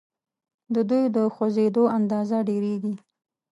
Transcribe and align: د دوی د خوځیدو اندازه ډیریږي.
د 0.73 0.75
دوی 0.89 1.03
د 1.15 1.17
خوځیدو 1.33 1.83
اندازه 1.97 2.37
ډیریږي. 2.47 2.93